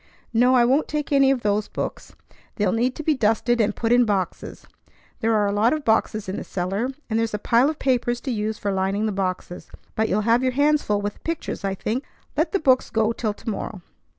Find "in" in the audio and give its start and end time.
3.91-4.03, 6.27-6.37